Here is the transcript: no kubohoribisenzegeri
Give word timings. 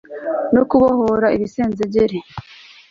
no 0.53 0.61
kubohoribisenzegeri 0.69 2.17